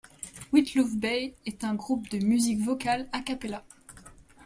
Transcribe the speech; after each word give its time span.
Witloof 0.51 0.95
Bay 0.95 1.35
est 1.45 1.63
un 1.63 1.75
groupe 1.75 2.09
de 2.09 2.17
musique 2.17 2.59
vocale 2.65 3.07
a 3.11 3.19
cappella. 3.21 3.63